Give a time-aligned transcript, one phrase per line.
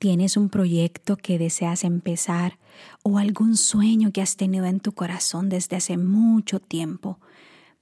[0.00, 2.58] ¿Tienes un proyecto que deseas empezar
[3.02, 7.20] o algún sueño que has tenido en tu corazón desde hace mucho tiempo,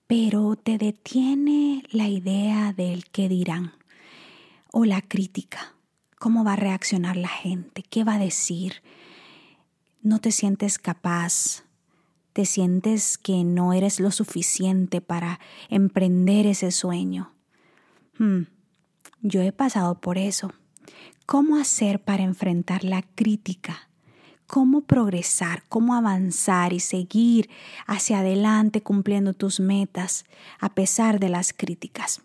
[0.09, 3.71] pero te detiene la idea del qué dirán
[4.73, 5.77] o la crítica?
[6.19, 7.85] ¿Cómo va a reaccionar la gente?
[7.85, 8.83] ¿Qué va a decir?
[10.03, 11.63] ¿No te sientes capaz?
[12.33, 15.39] ¿Te sientes que no eres lo suficiente para
[15.69, 17.33] emprender ese sueño?
[18.19, 18.43] Hmm,
[19.23, 20.53] yo he pasado por eso
[21.31, 23.91] ¿Cómo hacer para enfrentar la crítica?
[24.47, 25.63] ¿Cómo progresar?
[25.69, 27.51] ¿Cómo avanzar y seguir
[27.87, 30.25] hacia adelante cumpliendo tus metas
[30.59, 32.23] a pesar de las críticas?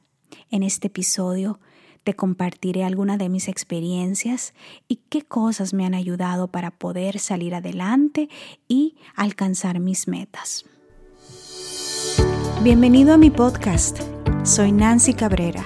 [0.51, 1.59] En este episodio
[2.05, 4.53] te compartiré algunas de mis experiencias
[4.87, 8.29] y qué cosas me han ayudado para poder salir adelante
[8.69, 10.63] y alcanzar mis metas.
[12.63, 13.99] Bienvenido a mi podcast.
[14.45, 15.65] Soy Nancy Cabrera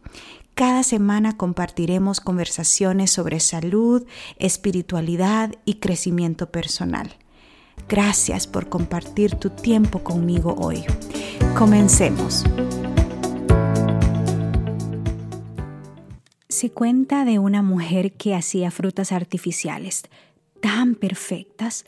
[0.53, 4.05] Cada semana compartiremos conversaciones sobre salud,
[4.37, 7.15] espiritualidad y crecimiento personal.
[7.87, 10.83] Gracias por compartir tu tiempo conmigo hoy.
[11.57, 12.43] Comencemos.
[16.47, 20.03] Se cuenta de una mujer que hacía frutas artificiales
[20.61, 21.85] tan perfectas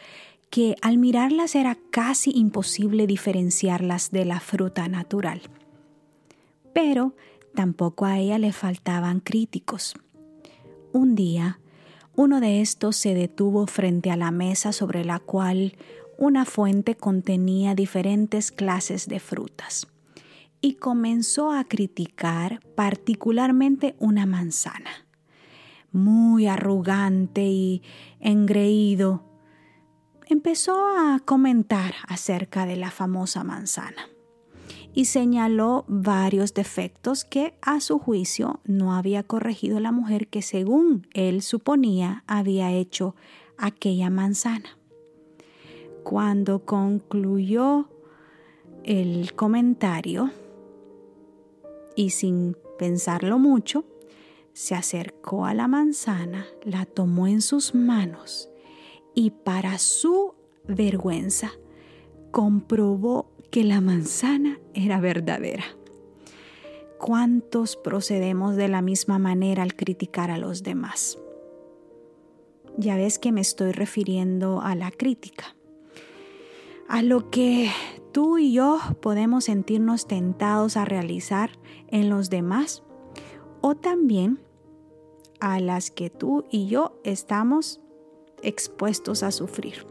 [0.49, 5.41] que al mirarlas era casi imposible diferenciarlas de la fruta natural.
[6.73, 7.13] Pero
[7.55, 9.93] Tampoco a ella le faltaban críticos.
[10.91, 11.59] Un día,
[12.15, 15.75] uno de estos se detuvo frente a la mesa sobre la cual
[16.17, 19.87] una fuente contenía diferentes clases de frutas
[20.61, 25.07] y comenzó a criticar particularmente una manzana.
[25.91, 27.83] Muy arrogante y
[28.19, 29.23] engreído,
[30.27, 34.12] empezó a comentar acerca de la famosa manzana
[34.93, 41.07] y señaló varios defectos que a su juicio no había corregido la mujer que según
[41.13, 43.15] él suponía había hecho
[43.57, 44.77] aquella manzana.
[46.03, 47.89] Cuando concluyó
[48.83, 50.31] el comentario
[51.95, 53.85] y sin pensarlo mucho,
[54.53, 58.49] se acercó a la manzana, la tomó en sus manos
[59.15, 60.35] y para su
[60.67, 61.51] vergüenza
[62.31, 65.63] comprobó que la manzana era verdadera.
[66.97, 71.19] ¿Cuántos procedemos de la misma manera al criticar a los demás?
[72.79, 75.55] Ya ves que me estoy refiriendo a la crítica,
[76.89, 77.69] a lo que
[78.11, 81.51] tú y yo podemos sentirnos tentados a realizar
[81.89, 82.81] en los demás
[83.61, 84.39] o también
[85.39, 87.81] a las que tú y yo estamos
[88.41, 89.85] expuestos a sufrir.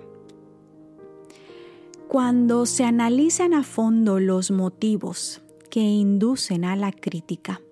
[2.12, 5.40] Cuando se analizan a fondo los motivos
[5.70, 7.62] que inducen a la crítica,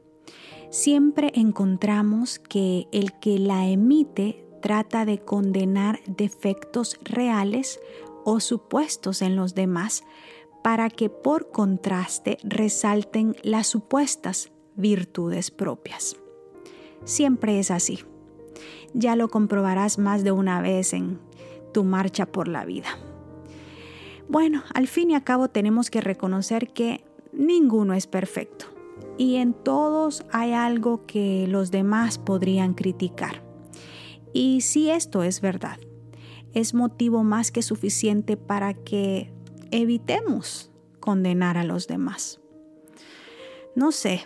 [0.71, 7.81] siempre encontramos que el que la emite trata de condenar defectos reales
[8.25, 10.05] o supuestos en los demás
[10.65, 16.17] para que por contraste resalten las supuestas virtudes propias.
[17.05, 18.07] Siempre es así.
[18.95, 21.21] Ya lo comprobarás más de una vez en
[21.75, 22.89] tu marcha por la vida.
[24.30, 27.02] Bueno, al fin y al cabo tenemos que reconocer que
[27.32, 28.66] ninguno es perfecto
[29.18, 33.42] y en todos hay algo que los demás podrían criticar.
[34.32, 35.80] Y si esto es verdad,
[36.54, 39.32] es motivo más que suficiente para que
[39.72, 40.70] evitemos
[41.00, 42.41] condenar a los demás.
[43.74, 44.22] No sé,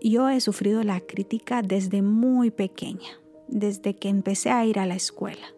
[0.00, 4.94] yo he sufrido la crítica desde muy pequeña, desde que empecé a ir a la
[4.94, 5.48] escuela.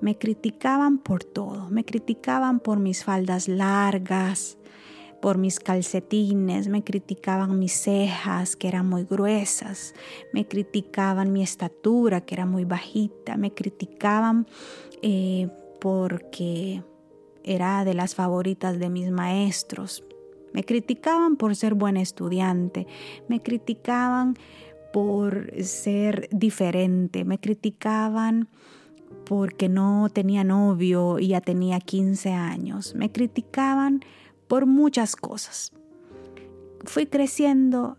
[0.00, 4.58] Me criticaban por todo, me criticaban por mis faldas largas,
[5.24, 9.94] por mis calcetines, me criticaban mis cejas que eran muy gruesas,
[10.34, 14.46] me criticaban mi estatura que era muy bajita, me criticaban
[15.00, 15.48] eh,
[15.80, 16.82] porque
[17.42, 20.04] era de las favoritas de mis maestros,
[20.52, 22.86] me criticaban por ser buen estudiante,
[23.26, 24.36] me criticaban
[24.92, 28.50] por ser diferente, me criticaban
[29.14, 32.94] porque no tenía novio y ya tenía 15 años.
[32.94, 34.04] Me criticaban
[34.48, 35.72] por muchas cosas.
[36.84, 37.98] Fui creciendo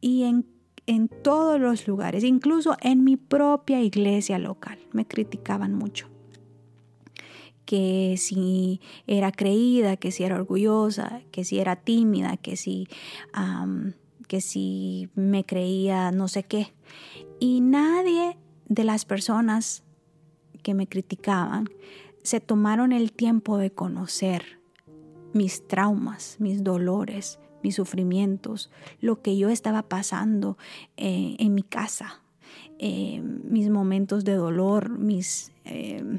[0.00, 0.46] y en,
[0.86, 6.08] en todos los lugares, incluso en mi propia iglesia local, me criticaban mucho.
[7.66, 12.88] que si era creída, que si era orgullosa, que si era tímida, que si,
[14.26, 16.72] que si me creía no sé qué.
[17.38, 18.36] Y nadie
[18.68, 19.84] de las personas
[20.60, 21.68] que me criticaban
[22.22, 24.60] se tomaron el tiempo de conocer
[25.32, 28.70] mis traumas, mis dolores, mis sufrimientos,
[29.00, 30.58] lo que yo estaba pasando
[30.96, 32.22] eh, en mi casa,
[32.78, 36.18] eh, mis momentos de dolor, mis, eh,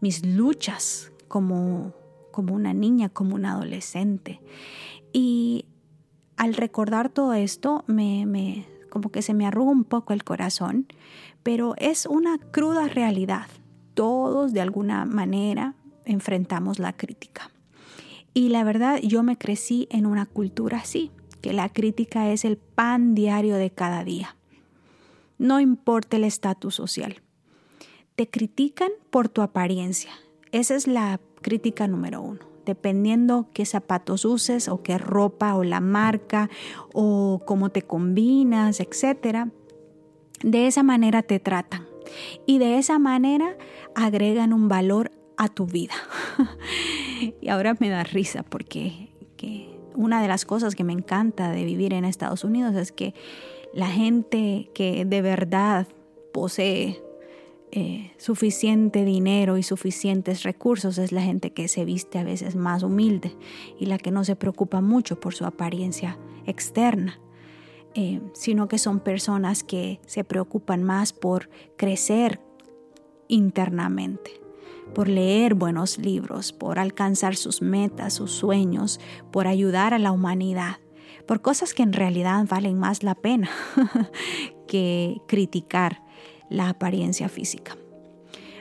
[0.00, 1.92] mis luchas como,
[2.30, 4.40] como una niña, como una adolescente.
[5.12, 5.66] Y
[6.36, 10.86] al recordar todo esto, me, me, como que se me arruga un poco el corazón,
[11.42, 13.46] pero es una cruda realidad.
[13.96, 17.50] Todos de alguna manera enfrentamos la crítica.
[18.34, 21.10] Y la verdad, yo me crecí en una cultura así,
[21.40, 24.36] que la crítica es el pan diario de cada día.
[25.38, 27.22] No importa el estatus social.
[28.16, 30.10] Te critican por tu apariencia.
[30.52, 32.40] Esa es la crítica número uno.
[32.66, 36.50] Dependiendo qué zapatos uses o qué ropa o la marca
[36.92, 39.46] o cómo te combinas, etc.
[40.42, 41.85] De esa manera te tratan.
[42.46, 43.56] Y de esa manera
[43.94, 45.94] agregan un valor a tu vida.
[47.40, 49.10] y ahora me da risa porque
[49.96, 53.14] una de las cosas que me encanta de vivir en Estados Unidos es que
[53.72, 55.88] la gente que de verdad
[56.32, 57.02] posee
[57.72, 62.82] eh, suficiente dinero y suficientes recursos es la gente que se viste a veces más
[62.82, 63.36] humilde
[63.78, 67.18] y la que no se preocupa mucho por su apariencia externa,
[67.96, 72.40] eh, sino que son personas que se preocupan más por crecer
[73.28, 74.46] internamente
[74.94, 79.00] por leer buenos libros, por alcanzar sus metas, sus sueños,
[79.30, 80.76] por ayudar a la humanidad,
[81.26, 83.50] por cosas que en realidad valen más la pena
[84.66, 86.02] que criticar
[86.48, 87.76] la apariencia física.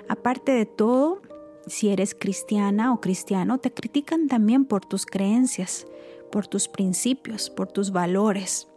[0.09, 1.21] Aparte de todo,
[1.67, 5.87] si eres cristiana o cristiano, te critican también por tus creencias,
[6.31, 8.67] por tus principios, por tus valores.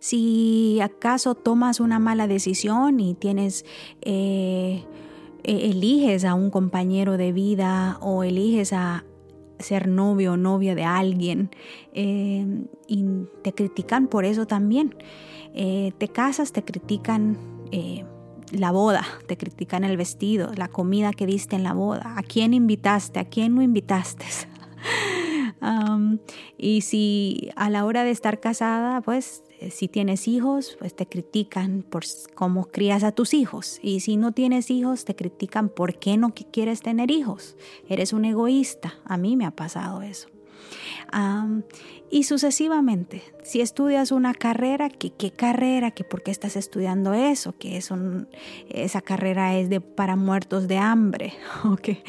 [0.00, 3.64] Si acaso tomas una mala decisión y tienes
[4.02, 4.84] eh,
[5.44, 9.04] e-, eliges a un compañero de vida o eliges a
[9.58, 11.50] ser novio o novia de alguien
[11.92, 12.46] eh,
[12.86, 13.04] y
[13.42, 14.94] te critican por eso también.
[15.54, 17.36] Eh, te casas, te critican
[17.72, 18.04] eh,
[18.52, 22.54] la boda, te critican el vestido, la comida que diste en la boda, a quién
[22.54, 24.26] invitaste, a quién no invitaste.
[26.56, 31.06] y si a la hora de estar casada, pues eh, si tienes hijos, pues te
[31.06, 33.78] critican por cómo crías a tus hijos.
[33.82, 37.56] Y si no tienes hijos, te critican por qué no quieres tener hijos.
[37.88, 38.94] Eres un egoísta.
[39.04, 40.28] A mí me ha pasado eso.
[42.10, 45.90] Y sucesivamente, si estudias una carrera, ¿qué, carrera?
[45.90, 47.54] ¿Qué ¿Por qué estás estudiando eso?
[47.58, 47.80] Que
[48.70, 51.34] esa carrera es de, para muertos de hambre.
[51.64, 52.02] Okay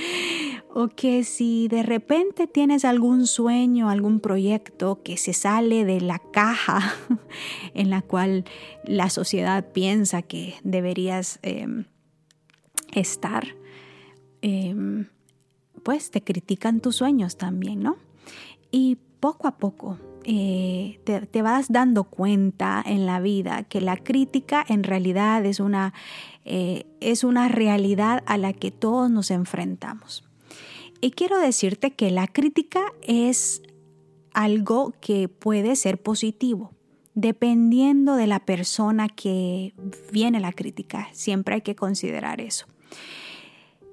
[0.72, 6.20] o que si de repente tienes algún sueño, algún proyecto que se sale de la
[6.20, 6.94] caja
[7.74, 8.46] en la cual
[8.86, 11.86] la sociedad piensa que deberías em,
[12.94, 13.48] estar,
[14.42, 15.08] em,
[15.84, 17.98] pues te critican tus sueños también, ¿no?
[18.72, 24.64] Y poco a poco eh, te, vas dando cuenta en la vida que la crítica
[24.68, 25.94] en realidad es una,
[26.46, 30.24] eh, es una realidad a la que todos nos enfrentamos.
[31.02, 33.62] Y quiero decirte que la crítica es
[34.34, 36.74] algo que puede ser positivo,
[37.14, 39.74] dependiendo de la persona que
[40.12, 41.08] viene la crítica.
[41.14, 42.66] Siempre hay que considerar eso.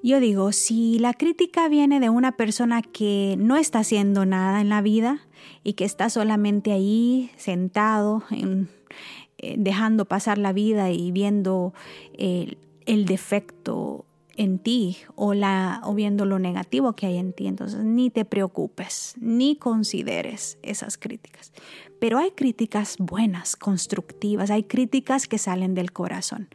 [0.06, 4.68] Yo digo, si la crítica viene de una persona que no está haciendo nada en
[4.68, 5.26] la vida
[5.64, 11.74] y que está solamente ahí sentado, eh, dejando pasar la vida y viendo
[12.16, 14.04] el, el defecto
[14.36, 17.48] en ti o, o viendo lo negativo que hay en ti.
[17.48, 21.52] Entonces, ni te preocupes, ni consideres esas críticas.
[21.98, 26.48] Pero hay críticas buenas, constructivas, hay críticas que salen del corazón.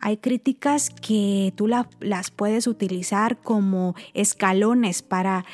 [0.00, 5.44] Hay críticas que tú las puedes utilizar como escalones para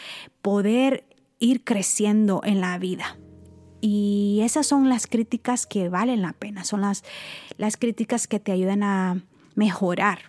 [0.42, 1.04] poder
[1.38, 3.16] ir creciendo en la vida.
[3.80, 7.04] Y esas son las críticas que valen la pena, son las,
[7.58, 9.22] las críticas que te ayudan a
[9.54, 10.20] mejorar,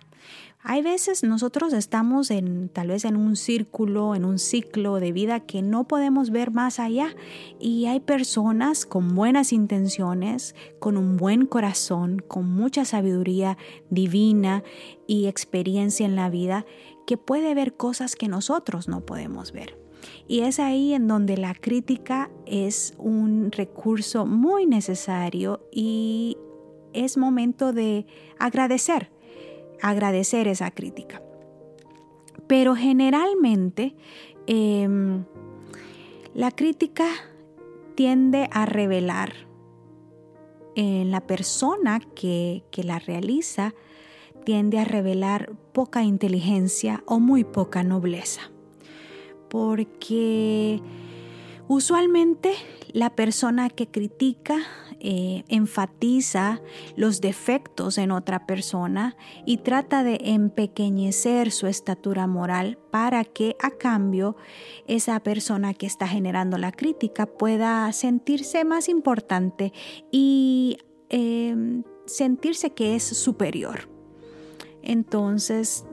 [0.68, 5.38] hay veces nosotros estamos en tal vez en un círculo, en un ciclo de vida
[5.38, 7.14] que no podemos ver más allá
[7.60, 13.56] y hay personas con buenas intenciones, con un buen corazón, con mucha sabiduría
[13.90, 14.64] divina
[15.06, 16.66] y experiencia en la vida
[17.06, 19.78] que puede ver cosas que nosotros no podemos ver.
[20.26, 26.36] Y es ahí en donde la crítica es un recurso muy necesario y
[26.92, 28.04] es momento de
[28.40, 29.14] agradecer
[29.80, 31.22] agradecer esa crítica.
[32.46, 33.94] Pero generalmente
[34.46, 35.24] em,
[36.34, 37.08] la crítica
[37.94, 39.32] tiende a revelar
[40.74, 43.74] en la persona que, que la realiza,
[44.44, 48.42] tiende a revelar poca inteligencia o muy poca nobleza.
[49.48, 50.80] Porque
[51.68, 52.52] usualmente
[52.92, 54.58] la persona que critica
[55.00, 56.60] eh, enfatiza
[56.96, 63.70] los defectos en otra persona y trata de empequeñecer su estatura moral para que a
[63.70, 64.36] cambio
[64.86, 69.72] esa persona que está generando la crítica pueda sentirse más importante
[70.10, 73.95] y em, sentirse que es superior.
[74.88, 75.84] Entonces,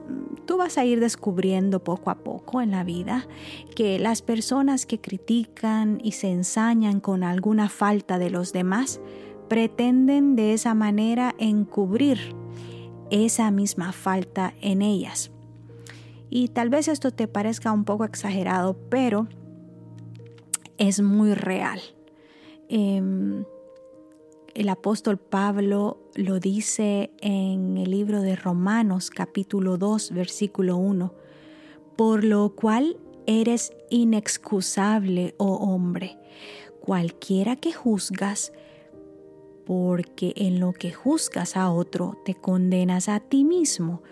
[0.46, 3.26] tú vas a ir descubriendo poco a poco en la vida
[3.74, 9.00] que las personas que critican y se ensañan con alguna falta de los demás
[9.48, 12.36] pretenden de esa manera encubrir
[13.10, 15.32] esa misma falta en ellas.
[16.30, 19.26] Y tal vez esto te parezca un poco exagerado, pero
[20.78, 21.80] es muy real.
[22.68, 23.44] Em,
[24.54, 31.12] el apóstol Pablo lo dice en el libro de Romanos capítulo 2 versículo 1,
[31.96, 36.18] por lo cual eres inexcusable, oh hombre,
[36.80, 38.52] cualquiera que juzgas,
[39.66, 44.02] porque en lo que juzgas a otro te condenas a ti mismo,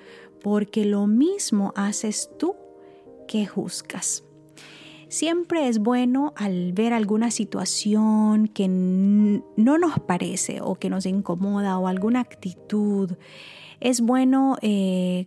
[0.42, 2.56] porque lo mismo haces tú
[3.28, 4.24] que juzgas.
[5.12, 11.76] Siempre es bueno al ver alguna situación que no nos parece o que nos incomoda
[11.76, 13.12] o alguna actitud,
[13.80, 15.26] es bueno eh,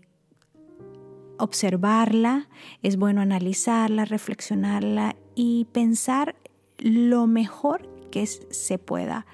[1.38, 2.50] observarla,
[2.82, 6.36] es bueno analizarla, reflexionarla y pensar
[6.80, 9.28] lo mejor que se pueda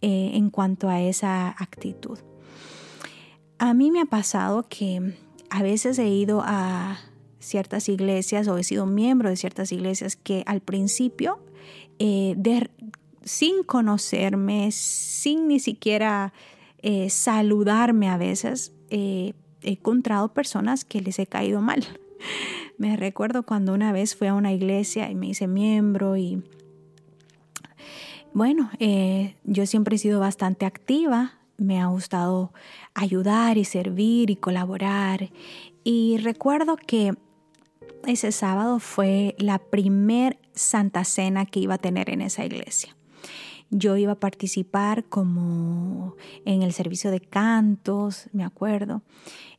[0.00, 2.18] eh, en cuanto a esa actitud.
[3.58, 5.18] A mí me ha pasado que
[5.50, 6.96] a veces he ido a
[7.40, 11.38] ciertas iglesias o he sido miembro de ciertas iglesias que al principio,
[11.98, 12.36] eh,
[13.24, 16.32] sin conocerme, sin ni siquiera
[16.82, 21.84] eh, saludarme a veces, eh, he encontrado personas que les he caído mal.
[22.78, 26.44] Me recuerdo cuando una vez fui a una iglesia y me hice miembro y
[28.32, 28.70] bueno,
[29.42, 32.52] yo siempre he sido bastante activa, me ha gustado
[32.94, 35.30] ayudar y servir y colaborar.
[35.82, 37.16] Y recuerdo que
[38.06, 42.96] ese sábado fue la primer Santa Cena que iba a tener en esa iglesia.
[43.70, 49.02] Yo iba a participar como en el servicio de cantos, me acuerdo.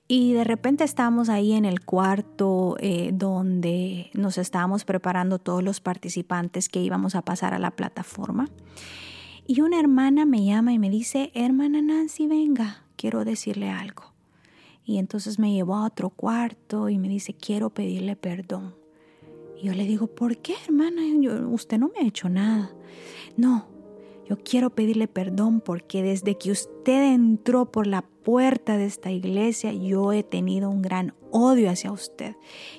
[0.08, 5.82] Y de repente estábamos ahí en el cuarto eh, donde nos estábamos preparando todos los
[5.82, 8.50] participantes que íbamos a pasar a la plataforma.
[9.46, 14.09] Y una hermana me llama y me dice, hermana Nancy, venga, quiero decirle algo.
[14.90, 18.74] Y entonces me llevó a otro cuarto y me dice, quiero pedirle perdón.
[19.56, 21.04] Y yo le digo, ¿por qué, hermana?
[21.52, 22.74] usted no me ha hecho nada.
[23.38, 23.68] No,
[24.28, 29.72] yo quiero pedirle perdón porque desde que usted entró por la puerta de esta iglesia,
[29.74, 32.36] yo he tenido un gran odio hacia usted.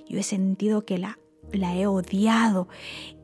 [0.08, 1.20] Yo he sentido que la,
[1.52, 2.66] la he odiado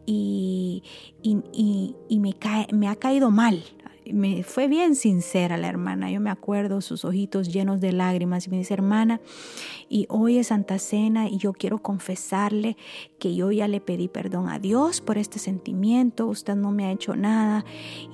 [0.07, 0.85] y,
[1.25, 3.65] y, me, cae, me ha caído mal
[4.13, 6.11] me fue bien sincera la hermana.
[6.11, 9.21] Yo me acuerdo sus ojitos llenos de lágrimas y me dice, hermana,
[9.89, 12.77] y hoy es Santa Cena y yo quiero confesarle
[13.19, 16.27] que yo ya le pedí perdón a Dios por este sentimiento.
[16.27, 17.65] Usted no me ha hecho nada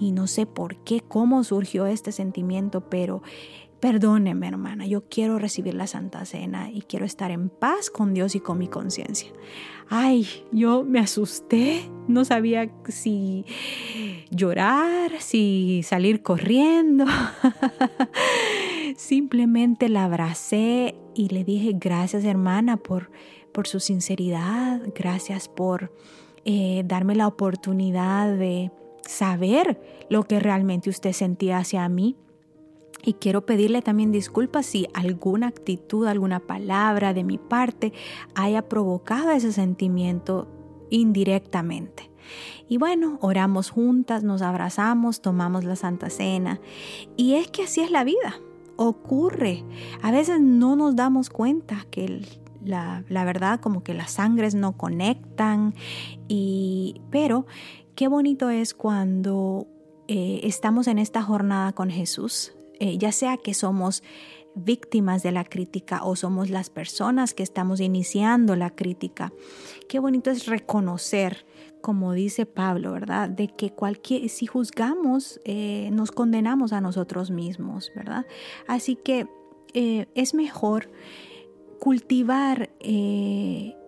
[0.01, 3.23] y no sé por qué, cómo surgió este sentimiento, pero
[3.83, 8.37] Perdóneme, hermana, yo quiero recibir la Santa Cena y quiero estar en paz con Dios
[8.37, 9.33] y con mi conciencia.
[9.89, 13.45] Ay, yo me asusté, no sabía si
[14.31, 17.07] llorar, si salir corriendo.
[18.97, 23.11] Simplemente la abracé y le dije, gracias hermana por,
[23.51, 25.93] por su sinceridad, gracias por
[26.45, 28.71] eh, darme la oportunidad de
[29.05, 32.17] saber lo que realmente usted sentía hacia mí.
[33.05, 37.93] Y quiero pedirle también disculpas si alguna actitud, alguna palabra de mi parte
[38.35, 40.49] haya provocado ese sentimiento
[40.91, 42.11] indirectamente.
[42.69, 46.61] Y bueno, oramos juntas, nos abrazamos, tomamos la Santa Cena.
[47.17, 48.41] Y es que así es la vida,
[48.77, 49.65] ocurre.
[50.03, 52.25] A veces no nos damos cuenta que
[52.65, 55.75] la, verdad como que las sangres no conectan.
[56.29, 57.47] Y, pero
[57.95, 59.67] qué bonito es cuando
[60.09, 64.03] eh, estamos en esta jornada con Jesús, eh, ya sea que somos
[64.55, 69.33] víctimas de la crítica o somos las personas que estamos iniciando la crítica.
[69.89, 71.47] Qué bonito es reconocer,
[71.81, 73.29] como dice Pablo, ¿verdad?
[73.29, 78.27] De que cualquier, si juzgamos, eh, nos condenamos a nosotros mismos, ¿verdad?
[78.67, 79.27] Así que
[79.75, 80.91] eh, es mejor
[81.81, 82.71] cultivar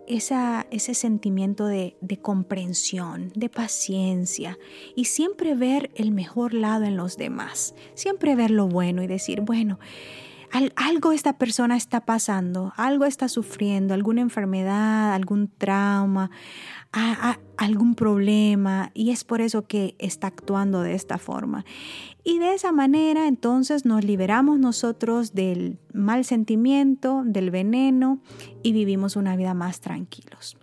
[0.07, 4.59] ese sentimiento de, de, comprensión, de paciencia
[4.95, 9.41] y siempre ver el mejor lado en los demás, siempre ver lo bueno y decir,
[9.41, 9.79] bueno,
[10.77, 16.31] algo esta persona está pasando, algo está sufriendo, alguna enfermedad, algún trauma,
[17.57, 21.65] algún problema y es por eso que está actuando de esta forma.
[22.23, 28.21] Y de esa manera entonces nos liberamos nosotros del mal sentimiento, del veneno
[28.63, 30.57] y vivimos una vida más tranquilos.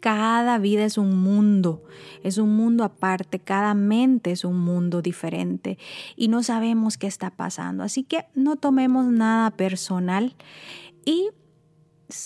[0.00, 1.84] Cada vida es un mundo,
[2.22, 5.78] es un mundo aparte, cada mente es un mundo diferente
[6.16, 7.82] y no sabemos qué está pasando.
[7.82, 10.34] Así que no tomemos nada personal
[11.04, 11.28] y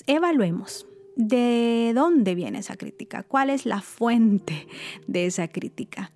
[0.06, 4.68] evaluemos de dónde viene esa crítica, cuál es la fuente
[5.06, 6.10] de esa crítica.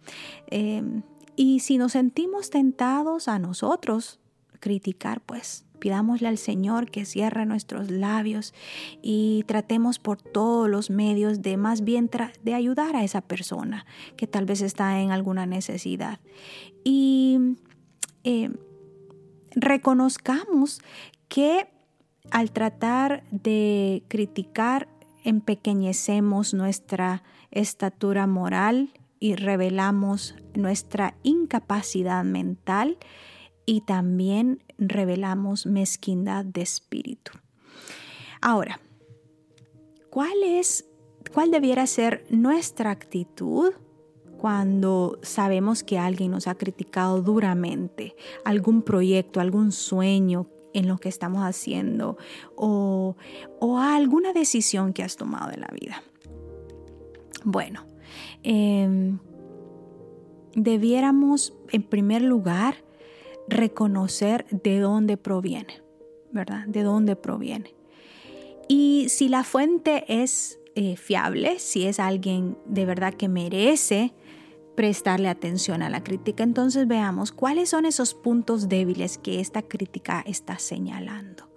[0.48, 1.02] Em,
[1.36, 4.18] y si nos sentimos tentados a nosotros
[4.60, 8.54] criticar, pues Pidámosle al Señor que cierre nuestros labios
[9.02, 12.10] y tratemos por todos los medios de más bien
[12.42, 16.20] de ayudar a esa persona que tal vez está en alguna necesidad.
[16.84, 17.56] Y
[18.24, 18.50] eh,
[19.54, 20.80] reconozcamos
[21.28, 21.68] que
[22.30, 24.88] al tratar de criticar,
[25.24, 32.98] empequeñecemos nuestra estatura moral y revelamos nuestra incapacidad mental
[33.66, 37.32] y también revelamos mezquindad de espíritu.
[38.40, 38.80] Ahora,
[40.10, 40.88] ¿cuál es
[41.32, 43.72] cuál debiera ser nuestra actitud
[44.38, 51.08] cuando sabemos que alguien nos ha criticado duramente algún proyecto, algún sueño en lo que
[51.08, 52.16] estamos haciendo
[52.54, 53.16] o,
[53.80, 56.02] alguna decisión que has tomado en la vida?
[57.44, 57.84] Bueno,
[58.42, 59.18] em,
[60.54, 62.76] debiéramos en primer lugar
[63.48, 65.82] reconocer de dónde proviene,
[66.32, 66.66] ¿verdad?
[66.66, 67.74] De dónde proviene.
[68.68, 74.14] Y si la fuente es eh, fiable, si es alguien de verdad que merece
[74.76, 80.22] prestarle atención a la crítica, entonces veamos cuáles son esos puntos débiles que esta crítica
[80.26, 81.48] está señalando.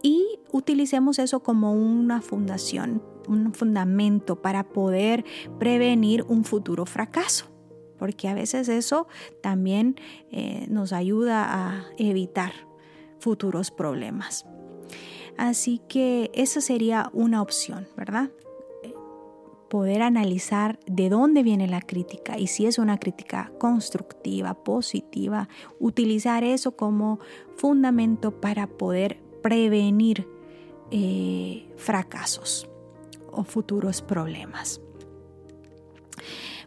[0.00, 5.24] Y utilicemos eso como una fundación, un fundamento para poder
[5.58, 7.57] prevenir un futuro fracaso
[7.98, 9.06] porque a veces eso
[9.42, 9.96] también
[10.30, 12.52] eh, nos ayuda a evitar
[13.18, 14.46] futuros problemas.
[15.36, 18.30] Así que esa sería una opción, ¿verdad?
[19.68, 26.42] Poder analizar de dónde viene la crítica y si es una crítica constructiva, positiva, utilizar
[26.42, 27.20] eso como
[27.56, 30.26] fundamento para poder prevenir
[30.90, 32.66] eh, fracasos
[33.30, 34.80] o futuros problemas.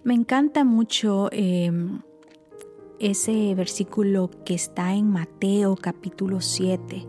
[0.03, 1.99] Me encanta mucho em,
[2.97, 7.05] ese versículo que está en Mateo capítulo 7,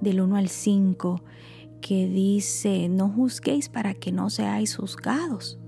[0.00, 1.20] del 1 al 5,
[1.82, 5.58] que dice, no juzguéis para que no seáis juzgados,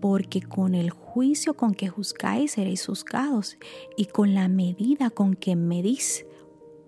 [0.00, 3.58] porque con el juicio con que juzgáis seréis juzgados,
[3.94, 6.24] y con la medida con que medís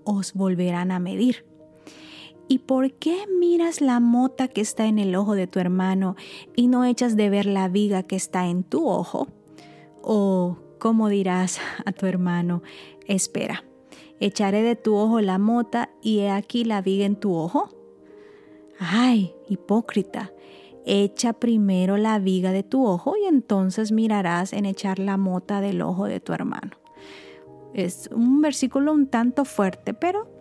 [0.05, 1.45] os volverán a medir.
[2.51, 6.17] ¿Y por qué miras la mota que está en el ojo de tu hermano
[6.57, 9.29] y no echas de ver la viga que está en tu ojo?
[10.03, 12.65] ¿O cómo dirás a tu hermano,
[13.07, 13.63] espera,
[14.19, 17.69] echaré de tu ojo la mota y he aquí la viga en tu ojo?
[18.81, 20.33] Ay, hipócrita,
[20.85, 25.83] echa primero la viga de tu ojo y entonces mirarás en echar la mota del
[25.83, 26.73] ojo de tu hermano.
[27.75, 30.40] Es un versículo un tanto fuerte, pero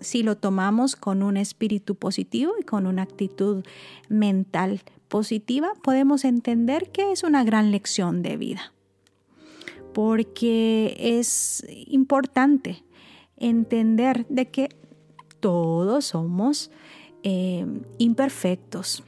[0.00, 3.64] si lo tomamos con un espíritu positivo y con una actitud
[4.08, 8.72] mental positiva, podemos entender que es una gran lección de vida.
[9.92, 12.84] Porque es importante
[13.36, 14.68] entender de que
[15.40, 16.70] todos somos
[17.22, 17.66] eh,
[17.98, 19.04] imperfectos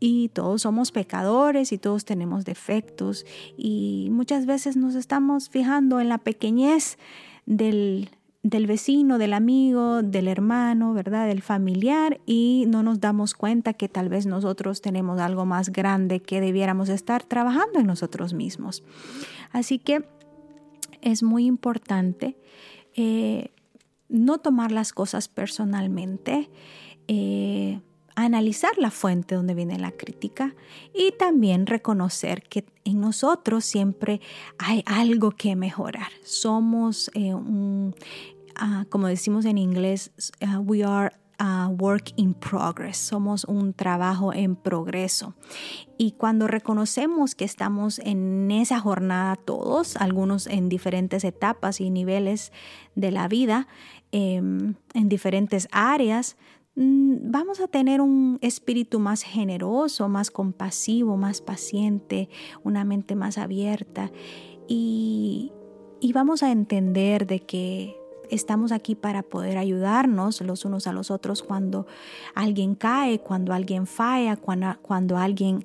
[0.00, 3.24] y todos somos pecadores y todos tenemos defectos
[3.56, 6.98] y muchas veces nos estamos fijando en la pequeñez
[7.46, 8.10] del,
[8.48, 11.26] del vecino, del amigo, del hermano, ¿verdad?
[11.26, 16.20] Del familiar y no nos damos cuenta que tal vez nosotros tenemos algo más grande
[16.20, 18.84] que debiéramos estar trabajando en nosotros mismos.
[19.50, 20.04] Así que
[21.02, 22.36] es muy importante
[22.94, 23.50] eh,
[24.08, 26.48] no tomar las cosas personalmente,
[27.08, 27.80] eh,
[28.14, 30.54] analizar la fuente donde viene la crítica
[30.94, 34.20] y también reconocer que en nosotros siempre
[34.58, 36.08] hay algo que mejorar.
[36.22, 37.94] Somos eh, un,
[38.58, 44.32] Ah, como decimos en inglés, ah, we are a work in progress, somos un trabajo
[44.32, 45.34] en progreso.
[45.98, 52.52] Y cuando reconocemos que estamos en esa jornada todos, algunos en diferentes etapas y niveles
[52.94, 53.68] de la vida,
[54.12, 56.36] em, en diferentes áreas,
[56.76, 62.30] mm, vamos a tener un espíritu más generoso, más compasivo, más paciente,
[62.64, 64.10] una mente más abierta
[64.68, 65.52] y,
[66.00, 71.10] y vamos a entender de que estamos aquí para poder ayudarnos los unos a los
[71.10, 71.86] otros cuando
[72.34, 75.64] alguien cae, cuando alguien falla, cuando, alguien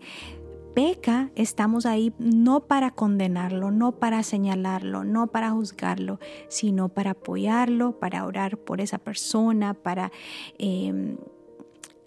[0.73, 7.99] peca, estamos ahí no para condenarlo, no para señalarlo, no para juzgarlo, sino para apoyarlo,
[7.99, 10.11] para orar por esa persona, para
[10.57, 11.17] em,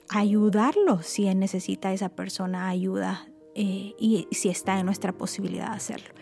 [0.08, 6.14] ayudarlo si necesita esa persona ayuda eh, y si está en nuestra posibilidad de hacerlo.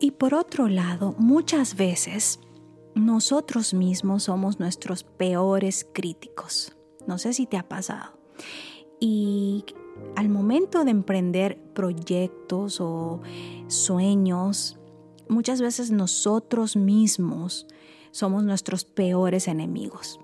[0.00, 2.40] Y por otro lado, muchas veces
[2.94, 6.76] nosotros mismos somos nuestros peores críticos.
[7.06, 8.18] No sé si te ha pasado.
[8.98, 9.64] Y
[10.16, 13.20] al momento de emprender proyectos o
[13.68, 14.78] sueños,
[15.28, 17.66] muchas veces nosotros mismos
[18.10, 20.20] somos nuestros peores enemigos.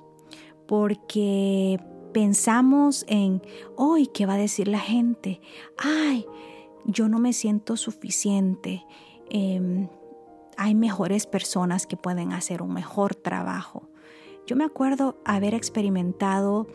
[0.66, 1.80] Porque
[2.12, 3.42] pensamos en,
[3.76, 5.40] hoy, ¿qué va a decir la gente?
[5.78, 6.26] Ay,
[6.84, 8.84] yo no me siento suficiente.
[9.30, 9.88] Em,
[10.56, 13.88] hay mejores personas que pueden hacer un mejor trabajo.
[14.46, 16.66] Yo me acuerdo haber experimentado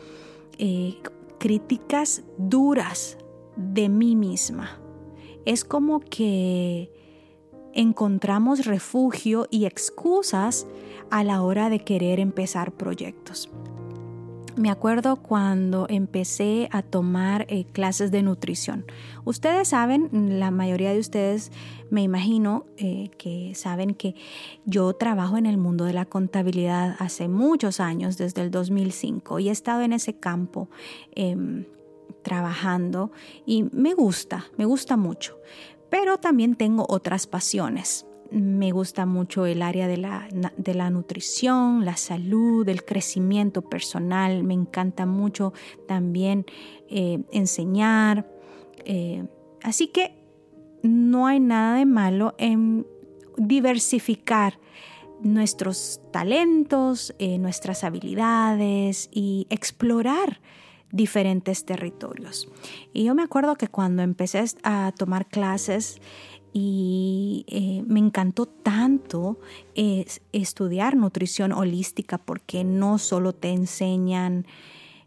[0.58, 0.98] eh,
[1.38, 3.18] críticas duras
[3.56, 4.78] de mí misma.
[5.44, 6.90] Es como que
[7.72, 10.66] encontramos refugio y excusas
[11.10, 13.50] a la hora de querer empezar proyectos.
[14.54, 18.84] Me acuerdo cuando empecé a tomar eh, clases de nutrición.
[19.24, 21.50] Ustedes saben, la mayoría de ustedes
[21.90, 24.14] me imagino eh, que saben que
[24.66, 29.48] yo trabajo en el mundo de la contabilidad hace muchos años, desde el 2005, y
[29.48, 30.68] he estado en ese campo
[31.14, 31.64] em,
[32.22, 33.10] trabajando
[33.46, 35.38] y me gusta, me gusta mucho.
[35.88, 41.84] Pero también tengo otras pasiones me gusta mucho el área de la, de la, nutrición,
[41.84, 44.42] la salud, el crecimiento personal.
[44.42, 45.52] Me encanta mucho
[45.86, 46.46] también
[46.88, 48.26] eh, enseñar.
[48.84, 49.26] Eh,
[49.62, 50.14] así que
[50.82, 52.86] no hay nada de malo en
[53.36, 54.58] diversificar
[55.20, 60.40] nuestros talentos, eh, nuestras habilidades y explorar
[60.90, 62.48] diferentes territorios.
[62.92, 66.00] Y yo me acuerdo que cuando empecé a tomar clases,
[66.52, 69.38] y eh, me encantó tanto
[69.74, 74.46] estudiar nutrición holística porque no solo te enseñan,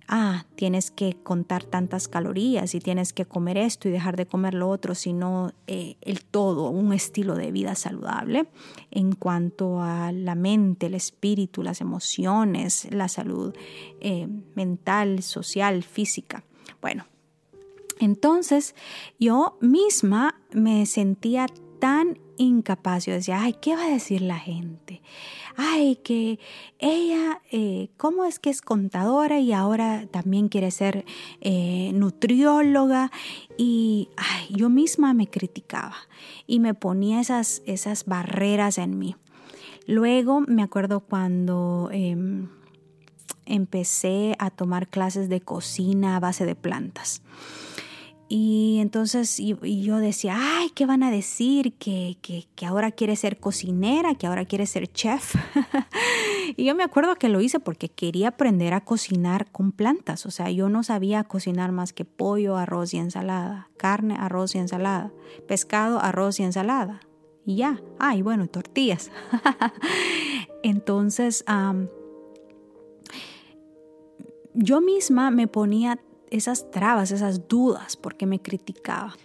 [0.08, 4.54] ah, tienes que contar tantas calorías y tienes que comer esto y dejar de comer
[4.54, 8.48] lo otro, sino eh, el todo, un estilo de vida saludable
[8.92, 13.54] en cuanto a la mente, el espíritu, las emociones, la salud
[14.00, 16.44] eh, mental, social, física.
[16.82, 17.06] Bueno,
[18.00, 18.76] entonces
[19.20, 21.48] yo misma me sentía
[21.80, 23.06] tan incapaz.
[23.06, 25.02] Yo decía, ay, ¿qué va a decir la gente?
[25.56, 26.40] Ay, que
[26.80, 31.06] ella, eh, ¿cómo es que es contadora y ahora también quiere ser
[31.42, 33.12] eh, nutrióloga?
[33.58, 34.10] Y
[34.50, 35.96] yo misma me criticaba
[36.46, 39.16] y me ponía esas, esas barreras en mí.
[39.88, 42.50] Luego me acuerdo cuando em,
[43.46, 47.22] empecé a tomar clases de cocina a base de plantas.
[48.28, 51.74] Y entonces yo decía, ay, ¿qué van a decir?
[51.74, 52.18] Que,
[52.66, 55.36] ahora quiere ser cocinera, que ahora quiere ser chef.
[56.58, 60.26] y yo me acuerdo que lo hice porque quería aprender a cocinar con plantas.
[60.26, 64.58] O sea, yo no sabía cocinar más que pollo, arroz y ensalada, carne, arroz y
[64.58, 65.12] ensalada,
[65.48, 67.02] pescado, arroz y ensalada.
[67.46, 69.12] Y ya, ay, bueno, tortillas.
[70.64, 71.46] entonces,
[74.56, 79.16] yo misma me ponía esas trabas, esas dudas, porque me criticaba.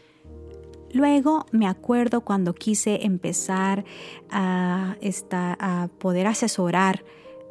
[0.93, 3.85] Luego me acuerdo cuando quise empezar
[4.31, 4.97] a,
[5.33, 7.05] a poder asesorar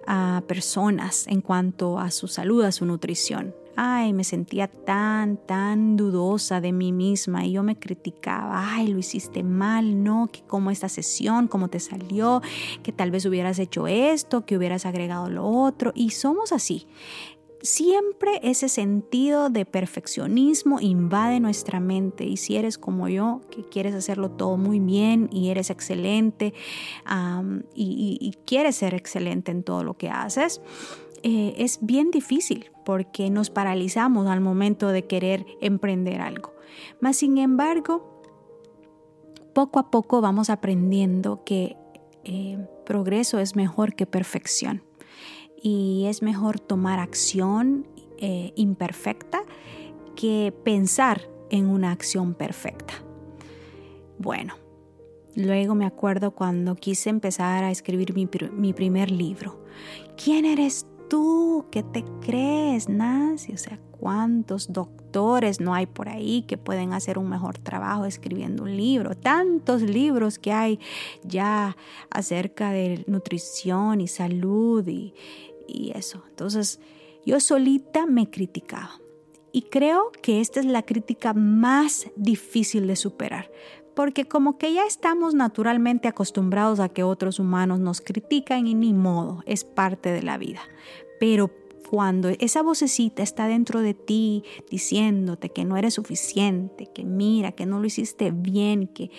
[0.08, 3.56] a personas en cuanto a su salud, a su nutrición.
[3.76, 8.98] Ay, me sentía tan, tan dudosa de mí misma y yo me criticaba, ay, lo
[8.98, 12.42] hiciste mal, no, que cómo esta sesión, cómo te salió,
[12.84, 15.94] que tal vez hubieras hecho esto, que hubieras agregado lo otro.
[15.96, 16.88] Y somos así
[17.62, 23.94] siempre ese sentido de perfeccionismo invade nuestra mente y si eres como yo, que quieres
[23.94, 26.54] hacerlo todo muy bien y eres excelente
[27.74, 30.62] y, quieres ser excelente en todo lo que haces,
[31.24, 36.54] eh, es bien difícil porque nos paralizamos al momento de querer emprender algo.
[37.00, 38.22] Mas, sin embargo,
[39.54, 41.76] poco a poco vamos aprendiendo que
[42.24, 44.84] eh, progreso es mejor que perfección
[45.62, 49.44] y es mejor tomar acción eh, imperfecta
[50.16, 52.94] que pensar en una acción perfecta.
[54.18, 54.56] Bueno,
[55.36, 59.64] luego me acuerdo cuando quise empezar a escribir mi, mi primer libro.
[60.22, 63.54] ¿Quién eres tú, ¿qué te crees, Nancy?
[63.54, 68.64] O sea, ¿cuántos doctores no hay por ahí que pueden hacer un mejor trabajo escribiendo
[68.64, 69.16] un libro?
[69.16, 70.80] Tantos libros que hay
[71.24, 71.76] ya
[72.10, 75.14] acerca de nutrición y salud y,
[75.74, 76.24] y eso.
[76.30, 76.80] Entonces,
[77.26, 79.00] yo solita me criticaba.
[79.52, 83.52] Y creo que esta es la crítica más difícil de superar,
[83.96, 88.94] porque como que ya estamos naturalmente acostumbrados a que otros humanos nos critican y ni
[88.94, 90.62] modo, es parte de la vida.
[91.20, 91.50] Pero
[91.90, 97.66] cuando esa vocecita está dentro de ti diciéndote que no eres suficiente, que mira, que
[97.66, 99.10] no lo hiciste bien, que,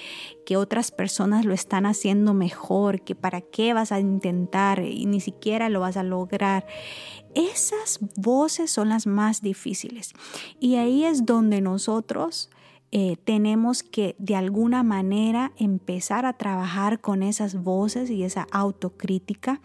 [0.46, 5.20] que otras personas lo están haciendo mejor, que para qué vas a intentar y ni
[5.20, 6.64] siquiera lo vas a lograr.
[7.34, 10.12] Esas voces son las más difíciles.
[10.60, 12.50] Y ahí es donde nosotros
[12.92, 19.60] eh, tenemos que de alguna manera empezar a trabajar con esas voces y esa autocrítica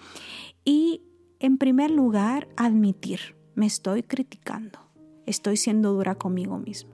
[0.63, 1.03] y
[1.45, 4.79] en primer lugar admitir, me estoy criticando,
[5.25, 6.91] estoy siendo dura conmigo mismo.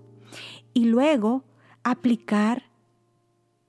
[0.73, 1.43] Y luego
[1.83, 2.63] aplicar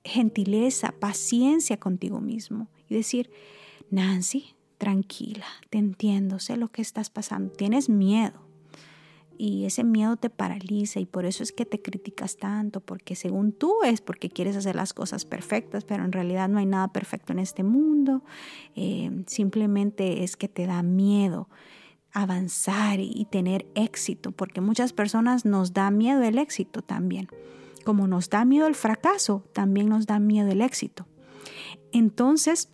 [0.03, 3.31] gentileza, paciencia contigo mismo y decir,
[3.89, 8.45] Nancy, tranquila, te entiendo, sé lo que estás pasando, tienes miedo,
[9.37, 13.51] y ese miedo te paraliza y por eso es que te criticas tanto, porque según
[13.51, 17.33] tú es porque quieres hacer las cosas perfectas, pero en realidad no hay nada perfecto
[17.33, 18.23] en este mundo,
[18.75, 21.49] eh, simplemente es que te da miedo
[22.13, 27.27] avanzar y tener éxito, porque muchas personas nos da miedo el éxito también.
[27.83, 31.07] Como nos da miedo el fracaso, también nos da miedo el éxito.
[31.91, 32.69] Entonces,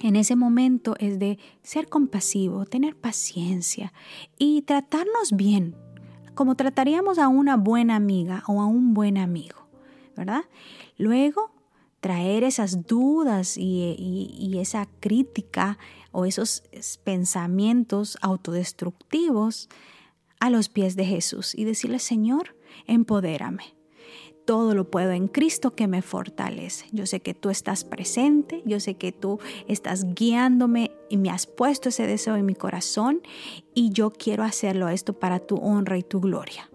[0.00, 3.92] en ese momento es de ser compasivo, tener paciencia
[4.38, 5.76] y tratarnos bien,
[6.34, 9.66] como trataríamos a una buena amiga o a un buen amigo,
[10.16, 10.44] ¿verdad?
[10.98, 11.52] Luego,
[12.00, 15.78] traer esas dudas y, esa crítica
[16.12, 16.62] o esos
[17.02, 19.68] pensamientos autodestructivos
[20.38, 23.74] a los pies de Jesús y decirle, Señor, empodérame
[24.44, 26.86] todo lo puedo en Cristo que me fortalece.
[26.92, 31.46] Yo sé que tú estás presente, yo sé que tú estás guiándome y me has
[31.46, 33.22] puesto ese deseo en mi corazón
[33.74, 36.70] y yo quiero hacerlo esto para tu honra y tu gloria,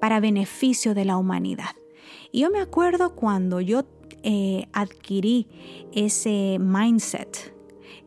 [0.00, 1.76] para beneficio de la humanidad.
[2.32, 3.84] Y yo me acuerdo cuando yo
[4.22, 5.46] eh, adquirí
[5.92, 7.54] ese mindset,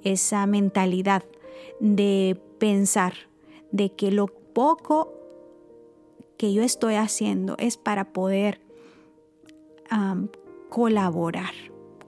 [0.03, 1.23] esa mentalidad
[1.79, 3.13] de pensar
[3.71, 5.13] de que lo poco
[6.37, 8.64] que yo estoy haciendo es para poder
[10.69, 11.53] colaborar,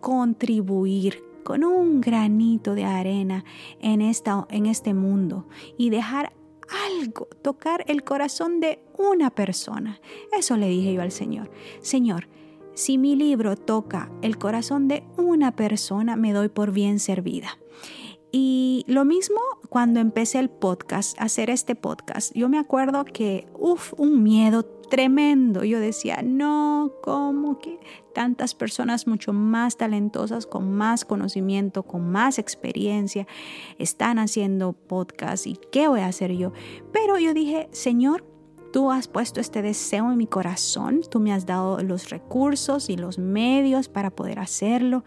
[0.01, 3.45] contribuir con un granito de arena
[3.79, 6.33] en, esta, en este mundo y dejar
[6.69, 10.01] algo, tocar el corazón de una persona.
[10.37, 11.49] Eso le dije yo al Señor.
[11.79, 12.27] Señor,
[12.73, 17.57] si mi libro toca el corazón de una persona, me doy por bien servida.
[18.31, 22.33] Y lo mismo cuando empecé el podcast, hacer este podcast.
[22.35, 25.63] Yo me acuerdo que, uff, un miedo tremendo.
[25.63, 27.79] Yo decía, no, ¿cómo que
[28.13, 33.27] tantas personas mucho más talentosas, con más conocimiento, con más experiencia,
[33.77, 36.51] están haciendo podcast y qué voy a hacer yo?
[36.91, 38.25] Pero yo dije, Señor,
[38.71, 42.97] tú has puesto este deseo en mi corazón, tú me has dado los recursos y
[42.97, 45.03] los medios para poder hacerlo.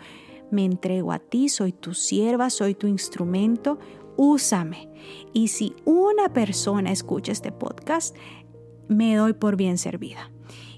[0.51, 3.79] Me entrego a ti, soy tu sierva, soy tu instrumento,
[4.17, 4.89] úsame.
[5.33, 8.17] Y si una persona escucha este podcast,
[8.91, 10.31] me doy por bien servida.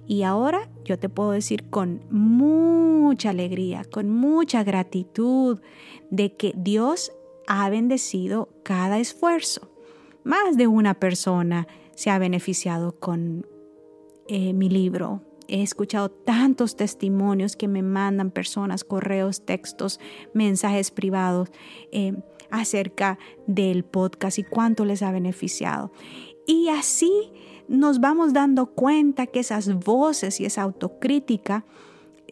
[0.06, 5.60] Y ahora yo te puedo decir con mucha alegría, con mucha gratitud
[6.10, 7.12] de que Dios
[7.46, 9.70] ha bendecido cada esfuerzo.
[10.24, 13.46] Más de una persona se ha beneficiado con
[14.28, 15.22] eh, mi libro.
[15.48, 20.00] He escuchado tantos testimonios que me mandan personas, correos, textos,
[20.34, 21.48] mensajes privados
[21.92, 22.14] eh,
[22.50, 25.92] acerca del podcast y cuánto les ha beneficiado.
[26.46, 27.32] Y así
[27.68, 31.64] nos vamos dando cuenta que esas voces y esa autocrítica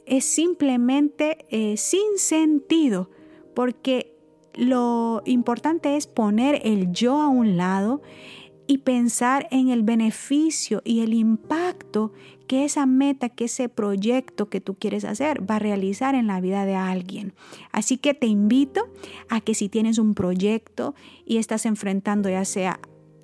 [0.06, 3.10] es simplemente eh, sin sentido,
[3.54, 4.16] porque
[4.54, 8.02] lo importante es poner el yo a un lado
[8.66, 12.12] y pensar en el beneficio y el impacto
[12.46, 16.40] que esa meta, que ese proyecto que tú quieres hacer va a realizar en la
[16.40, 17.32] vida de alguien.
[17.72, 18.88] Así que te invito
[19.28, 22.80] a que si tienes un proyecto y estás enfrentando ya sea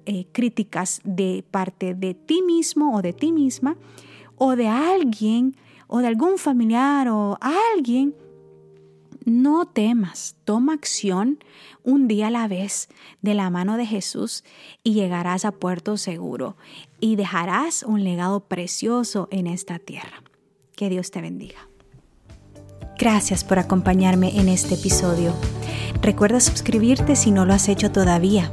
[0.07, 3.77] eh, críticas de parte de ti mismo o de ti misma
[4.37, 5.57] o de alguien
[5.88, 8.14] o de algún familiar o alguien,
[9.25, 11.38] no temas, toma acción
[11.83, 12.88] un día a la vez
[13.23, 14.45] de la mano de Jesús
[14.85, 16.57] y llegarás a puerto seguro
[17.01, 20.23] y dejarás un legado precioso en esta tierra.
[20.77, 21.69] Que Dios te bendiga.
[22.99, 25.35] Gracias por acompañarme en este episodio.
[26.01, 28.53] Recuerda suscribirte si no lo has hecho todavía